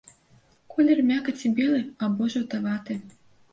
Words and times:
Колер 0.73 1.01
мякаці 1.09 1.53
белы 1.61 1.83
або 2.09 2.33
жаўтаваты. 2.39 3.01